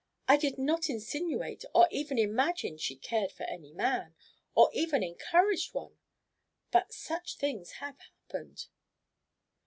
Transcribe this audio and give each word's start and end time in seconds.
I 0.27 0.35
did 0.35 0.57
not 0.57 0.89
insinuate 0.89 1.63
or 1.75 1.87
even 1.91 2.17
imagine 2.17 2.79
she 2.79 2.95
cared 2.95 3.31
for 3.31 3.43
any 3.43 3.71
man, 3.71 4.15
or 4.55 4.71
even 4.73 5.03
encouraged 5.03 5.75
one. 5.75 5.99
But 6.71 6.91
such 6.91 7.35
things 7.37 7.73
have 7.73 7.99
happened." 7.99 8.65